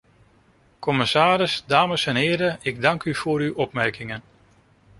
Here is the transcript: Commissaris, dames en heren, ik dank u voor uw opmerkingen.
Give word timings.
Commissaris, 0.79 1.63
dames 1.67 2.05
en 2.07 2.15
heren, 2.15 2.57
ik 2.61 2.81
dank 2.81 3.03
u 3.03 3.15
voor 3.15 3.39
uw 3.39 3.53
opmerkingen. 3.53 4.21